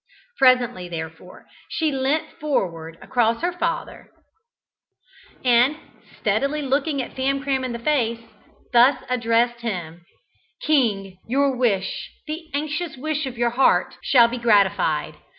[0.39, 4.09] Presently, therefore, she leant forward across her father,
[5.45, 5.77] and,
[6.19, 8.19] steadily looking Famcram in the face,
[8.73, 10.03] thus addressed him:
[10.63, 15.17] "King, your wish the anxious wish of your heart shall be gratified.